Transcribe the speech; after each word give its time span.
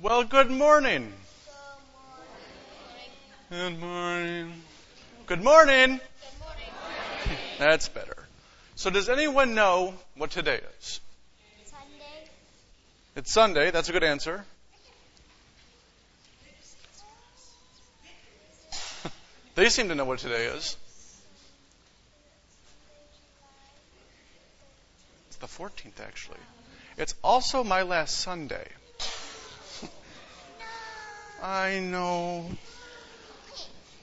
Well, 0.00 0.22
good 0.22 0.48
morning. 0.48 1.12
Good 3.50 3.80
morning. 3.80 4.52
Good 5.26 5.42
morning. 5.42 6.00
That's 7.58 7.88
better. 7.88 8.16
So, 8.76 8.90
does 8.90 9.08
anyone 9.08 9.56
know 9.56 9.94
what 10.16 10.30
today 10.30 10.60
is? 10.78 11.00
Sunday. 11.64 12.30
It's 13.16 13.32
Sunday. 13.32 13.72
That's 13.72 13.88
a 13.88 13.92
good 13.92 14.04
answer. 14.04 14.44
they 19.56 19.68
seem 19.68 19.88
to 19.88 19.96
know 19.96 20.04
what 20.04 20.20
today 20.20 20.44
is. 20.44 20.76
It's 25.26 25.38
the 25.38 25.48
14th, 25.48 26.00
actually. 26.06 26.38
It's 26.96 27.16
also 27.24 27.64
my 27.64 27.82
last 27.82 28.20
Sunday. 28.20 28.68
I 31.42 31.78
know. 31.78 32.50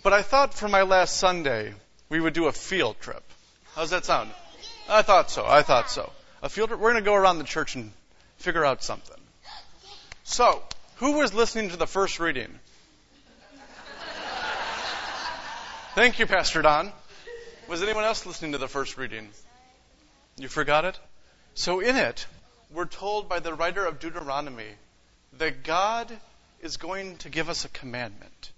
But 0.03 0.13
I 0.13 0.21
thought 0.21 0.53
for 0.53 0.67
my 0.67 0.83
last 0.83 1.17
Sunday, 1.17 1.73
we 2.09 2.19
would 2.19 2.33
do 2.33 2.45
a 2.45 2.51
field 2.51 2.99
trip. 2.99 3.23
How's 3.73 3.89
that 3.89 4.05
sound? 4.05 4.29
I 4.87 5.01
thought 5.01 5.29
so. 5.29 5.45
I 5.45 5.61
thought 5.61 5.89
so. 5.89 6.11
A 6.41 6.49
field 6.49 6.69
trip. 6.69 6.79
We're 6.79 6.91
going 6.91 7.03
to 7.03 7.09
go 7.09 7.15
around 7.15 7.39
the 7.39 7.43
church 7.43 7.75
and 7.75 7.91
figure 8.37 8.63
out 8.63 8.83
something. 8.83 9.17
So, 10.23 10.61
who 10.97 11.17
was 11.17 11.33
listening 11.33 11.71
to 11.71 11.77
the 11.77 11.87
first 11.87 12.19
reading? 12.19 12.59
Thank 15.95 16.19
you, 16.19 16.25
Pastor 16.25 16.61
Don. 16.61 16.91
Was 17.67 17.81
anyone 17.81 18.03
else 18.03 18.25
listening 18.25 18.51
to 18.51 18.57
the 18.57 18.67
first 18.67 18.97
reading? 18.97 19.29
You 20.37 20.47
forgot 20.47 20.85
it? 20.85 20.99
So, 21.53 21.79
in 21.79 21.95
it, 21.95 22.27
we're 22.71 22.85
told 22.85 23.27
by 23.27 23.39
the 23.39 23.53
writer 23.53 23.85
of 23.85 23.99
Deuteronomy 23.99 24.69
that 25.37 25.63
God 25.63 26.11
is 26.65 26.77
going 26.77 27.17
to 27.17 27.29
give 27.29 27.49
us 27.49 27.63
a 27.65 27.69
commandment. 27.69 28.51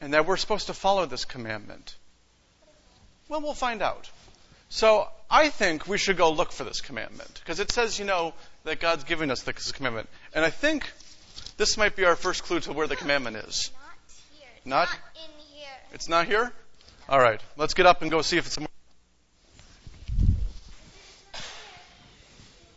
And 0.00 0.14
that 0.14 0.26
we're 0.26 0.36
supposed 0.36 0.68
to 0.68 0.74
follow 0.74 1.06
this 1.06 1.24
commandment. 1.24 1.96
Well, 3.28 3.40
we'll 3.40 3.54
find 3.54 3.82
out. 3.82 4.10
So 4.68 5.08
I 5.30 5.48
think 5.48 5.86
we 5.86 5.98
should 5.98 6.16
go 6.16 6.32
look 6.32 6.52
for 6.52 6.64
this 6.64 6.80
commandment 6.80 7.40
because 7.42 7.60
it 7.60 7.70
says, 7.70 7.98
you 7.98 8.04
know, 8.04 8.34
that 8.64 8.80
God's 8.80 9.04
giving 9.04 9.30
us 9.30 9.42
this 9.42 9.72
commandment. 9.72 10.08
And 10.34 10.44
I 10.44 10.50
think 10.50 10.90
this 11.56 11.76
might 11.76 11.96
be 11.96 12.04
our 12.04 12.16
first 12.16 12.42
clue 12.44 12.60
to 12.60 12.72
where 12.72 12.86
the 12.86 12.96
commandment 12.96 13.36
is. 13.36 13.70
Not 13.74 13.90
here. 14.38 14.48
It's 14.56 14.66
Not? 14.66 14.88
not 14.88 14.98
in 15.16 15.56
here. 15.56 15.68
It's 15.92 16.08
not 16.08 16.26
here? 16.26 16.52
All 17.08 17.20
right. 17.20 17.40
Let's 17.56 17.74
get 17.74 17.86
up 17.86 18.02
and 18.02 18.10
go 18.10 18.22
see 18.22 18.36
if 18.36 18.46
it's 18.46 18.54
somewhere. 18.54 18.68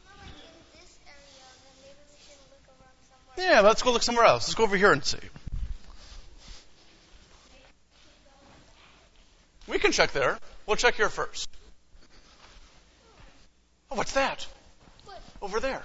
Not 0.06 0.18
like 0.22 0.38
in 0.38 0.80
this 0.80 1.00
area, 1.08 1.48
then 1.64 1.74
maybe 1.82 2.04
we 2.12 2.18
should 2.24 2.40
look 2.52 2.66
around 2.68 3.00
somewhere. 3.10 3.27
Yeah, 3.38 3.62
let's 3.62 3.84
go 3.84 3.92
look 3.92 4.02
somewhere 4.02 4.26
else. 4.26 4.48
Let's 4.48 4.56
go 4.56 4.64
over 4.64 4.76
here 4.76 4.92
and 4.92 5.06
see. 5.06 5.20
We 9.68 9.78
can 9.78 9.92
check 9.92 10.12
there. 10.12 10.40
We'll 10.66 10.78
check 10.78 10.96
here 10.96 11.10
first. 11.10 11.50
Oh, 13.92 13.96
what's 13.96 14.14
that? 14.14 14.48
What? 15.06 15.22
Over 15.42 15.60
there. 15.60 15.84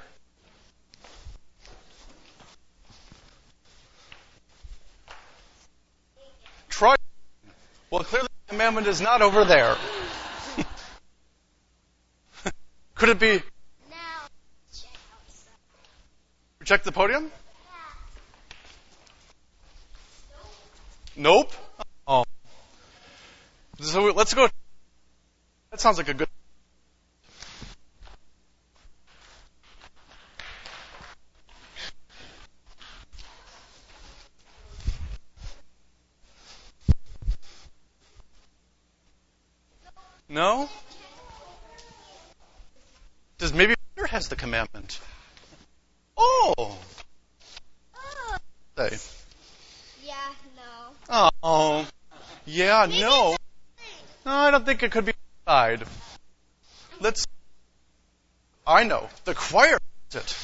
Try. 6.68 6.94
Well, 7.90 8.02
clearly 8.02 8.28
the 8.46 8.52
commandment 8.52 8.86
is 8.86 9.00
not 9.02 9.20
over 9.20 9.44
there. 9.44 9.76
Could 12.94 13.10
it 13.10 13.18
be? 13.18 13.42
Now, 13.90 14.26
check 16.64 16.82
the 16.82 16.92
podium? 16.92 17.30
Nope. 21.22 21.52
Oh. 22.04 22.24
So 23.78 24.06
let's 24.06 24.34
go. 24.34 24.48
That 25.70 25.80
sounds 25.80 25.96
like 25.96 26.08
a 26.08 26.14
good. 26.14 26.26
No? 40.28 40.68
Does 43.38 43.52
maybe 43.52 43.76
Peter 43.94 44.08
has 44.08 44.26
the 44.26 44.34
commandment? 44.34 44.98
Oh. 46.16 46.76
Ah. 47.94 48.38
Oh. 48.76 48.88
Say. 48.88 48.98
Yeah, 50.04 50.14
no. 50.56 51.30
Oh. 51.44 51.86
Yeah, 52.52 52.86
no. 52.86 53.34
No, 54.26 54.30
I 54.30 54.50
don't 54.50 54.66
think 54.66 54.82
it 54.82 54.92
could 54.92 55.06
be 55.06 55.14
inside. 55.46 55.84
Let's. 57.00 57.26
I 58.66 58.84
know. 58.84 59.08
The 59.24 59.34
choir 59.34 59.78
it. 60.14 60.36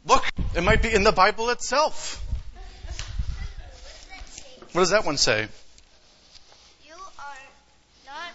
Look, 0.08 0.26
it 0.56 0.64
might 0.64 0.82
be 0.82 0.92
in 0.92 1.04
the 1.04 1.12
Bible 1.12 1.52
itself. 1.52 2.20
What 4.72 4.82
does 4.82 4.90
that 4.90 5.06
one 5.06 5.18
say? 5.18 5.48
You 6.84 6.96
are 6.96 7.38
not 8.08 8.34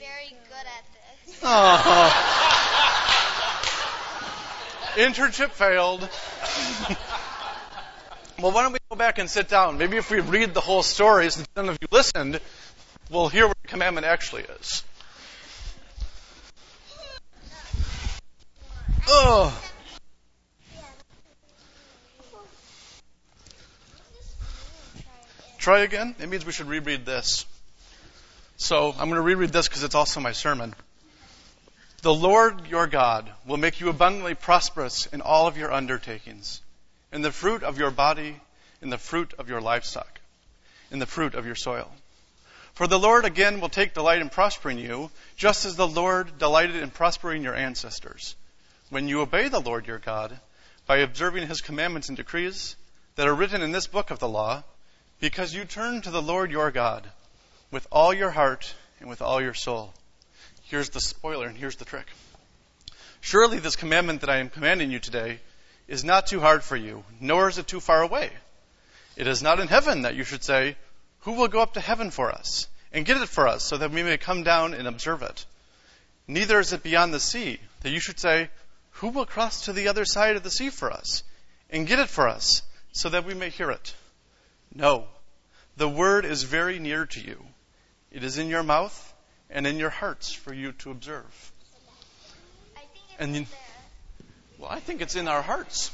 very 0.00 0.30
good 0.30 0.66
at 0.66 0.84
this. 1.26 1.40
Oh. 1.44 2.35
Internship 4.96 5.50
failed. 5.50 6.00
well, 8.40 8.50
why 8.50 8.62
don't 8.62 8.72
we 8.72 8.78
go 8.90 8.96
back 8.96 9.18
and 9.18 9.28
sit 9.28 9.46
down? 9.48 9.76
Maybe 9.76 9.98
if 9.98 10.10
we 10.10 10.20
read 10.20 10.54
the 10.54 10.62
whole 10.62 10.82
story, 10.82 11.30
since 11.30 11.46
none 11.54 11.68
of 11.68 11.76
you 11.82 11.88
listened, 11.90 12.40
we'll 13.10 13.28
hear 13.28 13.46
what 13.46 13.60
the 13.60 13.68
commandment 13.68 14.06
actually 14.06 14.44
is. 14.60 14.84
Oh. 19.08 19.62
Try 25.58 25.80
again? 25.80 26.14
It 26.18 26.28
means 26.28 26.46
we 26.46 26.52
should 26.52 26.68
reread 26.68 27.04
this. 27.04 27.44
So 28.56 28.92
I'm 28.92 29.10
going 29.10 29.16
to 29.16 29.20
reread 29.20 29.50
this 29.50 29.68
because 29.68 29.82
it's 29.82 29.94
also 29.94 30.20
my 30.20 30.32
sermon. 30.32 30.74
The 32.06 32.14
Lord 32.14 32.68
your 32.68 32.86
God 32.86 33.28
will 33.46 33.56
make 33.56 33.80
you 33.80 33.88
abundantly 33.88 34.36
prosperous 34.36 35.06
in 35.06 35.20
all 35.20 35.48
of 35.48 35.58
your 35.58 35.72
undertakings, 35.72 36.60
in 37.10 37.22
the 37.22 37.32
fruit 37.32 37.64
of 37.64 37.80
your 37.80 37.90
body, 37.90 38.36
in 38.80 38.90
the 38.90 38.96
fruit 38.96 39.34
of 39.40 39.48
your 39.48 39.60
livestock, 39.60 40.20
in 40.92 41.00
the 41.00 41.06
fruit 41.06 41.34
of 41.34 41.46
your 41.46 41.56
soil. 41.56 41.90
For 42.74 42.86
the 42.86 42.96
Lord 42.96 43.24
again 43.24 43.60
will 43.60 43.68
take 43.68 43.92
delight 43.92 44.20
in 44.20 44.28
prospering 44.28 44.78
you, 44.78 45.10
just 45.36 45.64
as 45.64 45.74
the 45.74 45.88
Lord 45.88 46.38
delighted 46.38 46.76
in 46.76 46.90
prospering 46.90 47.42
your 47.42 47.56
ancestors. 47.56 48.36
When 48.88 49.08
you 49.08 49.20
obey 49.20 49.48
the 49.48 49.58
Lord 49.58 49.88
your 49.88 49.98
God 49.98 50.38
by 50.86 50.98
observing 50.98 51.48
his 51.48 51.60
commandments 51.60 52.06
and 52.06 52.16
decrees 52.16 52.76
that 53.16 53.26
are 53.26 53.34
written 53.34 53.62
in 53.62 53.72
this 53.72 53.88
book 53.88 54.12
of 54.12 54.20
the 54.20 54.28
law, 54.28 54.62
because 55.18 55.52
you 55.52 55.64
turn 55.64 56.02
to 56.02 56.12
the 56.12 56.22
Lord 56.22 56.52
your 56.52 56.70
God 56.70 57.04
with 57.72 57.84
all 57.90 58.14
your 58.14 58.30
heart 58.30 58.72
and 59.00 59.08
with 59.08 59.22
all 59.22 59.42
your 59.42 59.54
soul. 59.54 59.92
Here's 60.68 60.90
the 60.90 61.00
spoiler 61.00 61.46
and 61.46 61.56
here's 61.56 61.76
the 61.76 61.84
trick. 61.84 62.06
Surely 63.20 63.60
this 63.60 63.76
commandment 63.76 64.22
that 64.22 64.30
I 64.30 64.38
am 64.38 64.50
commanding 64.50 64.90
you 64.90 64.98
today 64.98 65.38
is 65.86 66.02
not 66.02 66.26
too 66.26 66.40
hard 66.40 66.64
for 66.64 66.74
you, 66.74 67.04
nor 67.20 67.48
is 67.48 67.58
it 67.58 67.68
too 67.68 67.78
far 67.78 68.02
away. 68.02 68.32
It 69.14 69.28
is 69.28 69.42
not 69.42 69.60
in 69.60 69.68
heaven 69.68 70.02
that 70.02 70.16
you 70.16 70.24
should 70.24 70.42
say, 70.42 70.76
Who 71.20 71.34
will 71.34 71.46
go 71.46 71.60
up 71.60 71.74
to 71.74 71.80
heaven 71.80 72.10
for 72.10 72.32
us 72.32 72.66
and 72.92 73.06
get 73.06 73.16
it 73.16 73.28
for 73.28 73.46
us 73.46 73.62
so 73.62 73.78
that 73.78 73.92
we 73.92 74.02
may 74.02 74.18
come 74.18 74.42
down 74.42 74.74
and 74.74 74.88
observe 74.88 75.22
it? 75.22 75.46
Neither 76.26 76.58
is 76.58 76.72
it 76.72 76.82
beyond 76.82 77.14
the 77.14 77.20
sea 77.20 77.60
that 77.82 77.90
you 77.90 78.00
should 78.00 78.18
say, 78.18 78.50
Who 78.90 79.10
will 79.10 79.24
cross 79.24 79.66
to 79.66 79.72
the 79.72 79.86
other 79.86 80.04
side 80.04 80.34
of 80.34 80.42
the 80.42 80.50
sea 80.50 80.70
for 80.70 80.90
us 80.90 81.22
and 81.70 81.86
get 81.86 82.00
it 82.00 82.08
for 82.08 82.26
us 82.26 82.62
so 82.90 83.08
that 83.10 83.24
we 83.24 83.34
may 83.34 83.50
hear 83.50 83.70
it? 83.70 83.94
No. 84.74 85.06
The 85.76 85.88
word 85.88 86.24
is 86.24 86.42
very 86.42 86.80
near 86.80 87.06
to 87.06 87.20
you. 87.20 87.40
It 88.10 88.24
is 88.24 88.36
in 88.36 88.48
your 88.48 88.64
mouth 88.64 89.12
and 89.50 89.66
in 89.66 89.78
your 89.78 89.90
hearts 89.90 90.32
for 90.32 90.52
you 90.52 90.72
to 90.72 90.90
observe. 90.90 91.52
And 93.18 93.36
you-. 93.36 93.46
Well, 94.58 94.70
I 94.70 94.80
think 94.80 95.00
it's 95.00 95.16
in 95.16 95.28
our 95.28 95.42
hearts. 95.42 95.90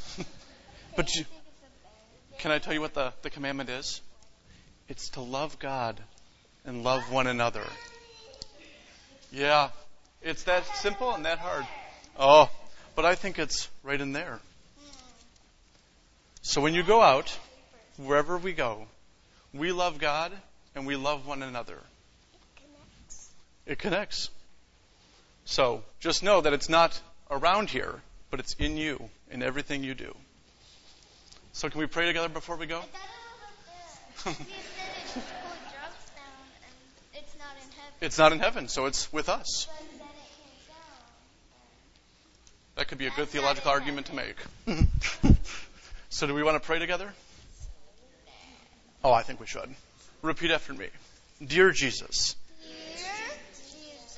but 0.97 1.15
you, 1.15 1.25
can 2.39 2.51
I 2.51 2.59
tell 2.59 2.73
you 2.73 2.81
what 2.81 2.95
the, 2.95 3.13
the 3.23 3.31
commandment 3.31 3.71
is? 3.71 4.01
It's 4.89 5.11
to 5.11 5.21
love 5.21 5.59
God 5.59 6.01
and 6.65 6.83
love 6.83 7.11
one 7.11 7.27
another. 7.27 7.65
Yeah, 9.31 9.71
it's 10.21 10.45
that 10.45 10.67
simple 10.77 11.15
and 11.15 11.25
that 11.25 11.39
hard. 11.39 11.67
Oh, 12.19 12.51
but 12.95 13.05
I 13.05 13.15
think 13.15 13.39
it's 13.39 13.69
right 13.83 14.01
in 14.01 14.13
there. 14.13 14.39
So 16.43 16.61
when 16.61 16.75
you 16.75 16.83
go 16.83 17.01
out, 17.01 17.37
wherever 17.97 18.37
we 18.37 18.53
go, 18.53 18.87
we 19.55 19.73
love 19.73 19.99
God 19.99 20.33
and 20.75 20.87
we 20.87 20.97
love 20.97 21.27
one 21.27 21.43
another. 21.43 21.79
It 23.67 23.79
connects. 23.79 24.31
So 25.45 25.83
just 26.01 26.23
know 26.23 26.41
that 26.41 26.53
it's 26.53 26.69
not 26.69 27.01
around 27.31 27.71
here, 27.71 28.01
but 28.31 28.41
it's 28.41 28.55
in 28.55 28.77
you, 28.77 29.09
in 29.31 29.43
everything 29.43 29.85
you 29.85 29.95
do. 29.95 30.15
So 31.53 31.69
can 31.69 31.81
we 31.81 31.87
pray 31.87 32.07
together 32.07 32.29
before 32.29 32.57
we 32.57 32.67
go? 32.67 32.79
I 32.79 32.81
thought 32.81 32.89
it 32.89 34.25
was 34.25 34.25
up 34.25 34.25
there. 34.25 34.33
You 34.33 34.39
said 34.39 34.89
it 34.97 35.09
should 35.13 35.23
pull 35.43 35.57
drugs 35.71 36.11
down, 36.17 36.47
and 36.65 37.23
it's 37.23 37.39
not 37.39 37.57
in 37.57 37.71
heaven. 37.71 37.99
It's 38.01 38.19
not 38.19 38.33
in 38.33 38.39
heaven, 38.39 38.69
so 38.69 38.87
it's 38.87 39.13
with 39.13 39.29
us. 39.29 39.67
But 39.67 39.79
then 39.79 39.87
it 39.87 40.23
came 40.39 40.75
down. 40.75 41.05
That 42.77 42.89
could 42.89 42.99
be 42.99 43.07
a 43.07 43.11
good 43.11 43.29
theological 43.29 43.71
argument 43.71 44.07
to 44.07 44.15
make. 44.15 44.37
so 46.09 46.27
do 46.27 46.35
we 46.35 46.43
want 46.43 46.61
to 46.61 46.67
pray 46.67 46.79
together? 46.79 47.13
Oh, 49.05 49.13
I 49.13 49.23
think 49.23 49.41
we 49.41 49.47
should. 49.47 49.69
Repeat 50.23 50.53
after 50.53 50.73
me. 50.73 50.87
Dear 51.45 51.73
Jesus, 51.73 52.37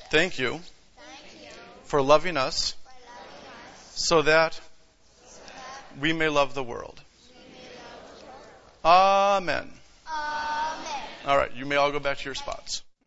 thank 0.09 0.39
you 0.39 0.59
thank 0.97 1.43
you 1.43 1.49
for 1.83 2.01
loving 2.01 2.37
us 2.37 2.71
for 2.71 2.89
loving 2.89 3.47
us 3.73 3.91
so 3.95 4.21
that 4.21 4.53
so 4.53 5.41
that 5.47 6.01
we 6.01 6.13
may 6.13 6.29
love 6.29 6.53
the 6.53 6.63
world. 6.63 7.01
we 7.29 7.35
may 7.53 7.69
love 7.75 8.19
the 8.19 8.25
world. 8.25 9.41
Amen. 9.43 9.71
Amen. 10.07 11.01
All 11.25 11.37
right, 11.37 11.53
you 11.53 11.65
may 11.65 11.75
all 11.75 11.91
go 11.91 11.99
back 11.99 12.17
to 12.19 12.25
your 12.25 12.35
spots. 12.35 12.83